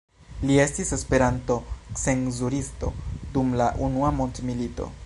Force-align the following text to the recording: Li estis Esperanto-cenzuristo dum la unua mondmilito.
Li 0.49 0.55
estis 0.61 0.93
Esperanto-cenzuristo 0.97 2.91
dum 3.37 3.57
la 3.63 3.71
unua 3.91 4.13
mondmilito. 4.23 4.93